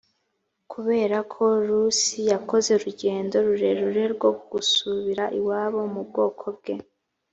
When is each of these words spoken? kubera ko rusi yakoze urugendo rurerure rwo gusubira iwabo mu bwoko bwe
kubera 0.71 1.17
ko 1.33 1.43
rusi 1.67 2.17
yakoze 2.31 2.69
urugendo 2.77 3.35
rurerure 3.45 4.03
rwo 4.13 4.29
gusubira 4.51 5.23
iwabo 5.39 5.79
mu 5.93 6.01
bwoko 6.07 6.45
bwe 6.57 6.75